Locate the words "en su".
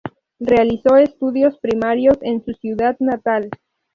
2.21-2.53